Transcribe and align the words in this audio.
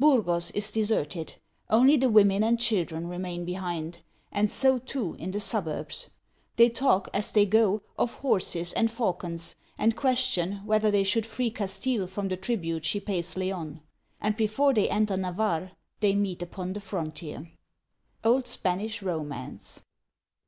Burgos 0.00 0.50
is 0.50 0.72
deserted; 0.72 1.36
only 1.70 1.96
the 1.96 2.08
women 2.10 2.42
and 2.42 2.58
children 2.58 3.06
remain 3.06 3.44
behind; 3.44 4.00
and 4.32 4.50
so 4.50 4.80
too 4.80 5.14
in 5.16 5.30
the 5.30 5.38
suburbs. 5.38 6.10
They 6.56 6.68
talk, 6.70 7.08
as 7.14 7.30
they 7.30 7.46
go, 7.46 7.82
of 7.96 8.14
horses 8.14 8.72
and 8.72 8.90
falcons, 8.90 9.54
and 9.78 9.94
question 9.94 10.54
whether 10.64 10.90
they 10.90 11.04
should 11.04 11.24
free 11.24 11.52
Castile 11.52 12.08
from 12.08 12.26
the 12.26 12.36
tribute 12.36 12.84
she 12.84 12.98
pays 12.98 13.36
Leon. 13.36 13.80
And 14.20 14.36
before 14.36 14.74
they 14.74 14.88
enter 14.90 15.16
Navarre, 15.16 15.70
they 16.00 16.16
meet 16.16 16.42
upon 16.42 16.72
the 16.72 16.80
frontier.... 16.80 17.52
Old 18.24 18.48
Spanish 18.48 19.02
Romance. 19.02 19.82